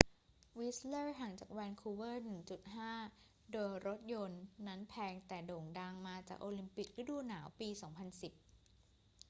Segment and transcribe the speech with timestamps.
[0.57, 2.23] วิสต์เลอร์ ห่างจากแวนคูเวอร์
[2.87, 8.41] 1.5 โดยรถยนต์ นั้นแพง แต่โด่งดังมาจากโอลิมปิกฤดูหนาวปี 2010